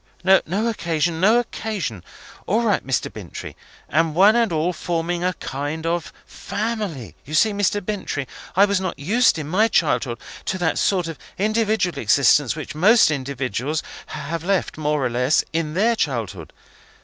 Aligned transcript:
"No 0.23 0.67
occasion, 0.67 1.21
no 1.21 1.37
occasion. 1.37 2.03
All 2.47 2.63
right, 2.63 2.83
Mr. 2.83 3.13
Bintrey. 3.13 3.55
And 3.87 4.15
one 4.15 4.35
and 4.35 4.51
all 4.51 4.73
forming 4.73 5.23
a 5.23 5.35
kind 5.35 5.85
of 5.85 6.11
family! 6.25 7.13
You 7.23 7.35
see, 7.35 7.51
Mr. 7.51 7.85
Bintrey, 7.85 8.27
I 8.55 8.65
was 8.65 8.81
not 8.81 8.97
used 8.97 9.37
in 9.37 9.47
my 9.47 9.67
childhood 9.67 10.17
to 10.45 10.57
that 10.57 10.79
sort 10.79 11.07
of 11.07 11.19
individual 11.37 11.99
existence 11.99 12.55
which 12.55 12.73
most 12.73 13.11
individuals 13.11 13.83
have 14.07 14.43
led, 14.43 14.75
more 14.75 15.05
or 15.05 15.09
less, 15.11 15.45
in 15.53 15.75
their 15.75 15.95
childhood. 15.95 16.51